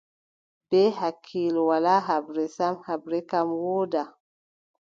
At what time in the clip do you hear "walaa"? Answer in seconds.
1.69-1.99